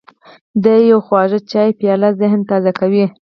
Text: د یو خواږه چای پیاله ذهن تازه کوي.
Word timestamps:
د 0.63 0.65
یو 0.89 0.99
خواږه 1.05 1.39
چای 1.51 1.69
پیاله 1.79 2.09
ذهن 2.21 2.39
تازه 2.49 2.71
کوي. 2.79 3.05